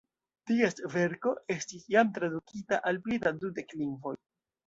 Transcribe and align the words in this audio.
Ties 0.51 0.79
verko 0.93 1.33
estis 1.57 1.83
jam 1.95 2.09
tradukita 2.17 2.79
al 2.93 2.99
pli 3.05 3.19
da 3.27 3.35
dudek 3.43 3.77
lingvoj. 3.83 4.15